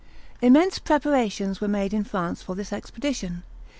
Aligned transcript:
Immense 0.41 0.79
preparations 0.79 1.61
were 1.61 1.67
made 1.67 1.93
in 1.93 2.03
France 2.03 2.41
for 2.41 2.55
this 2.55 2.73
expedition. 2.73 3.43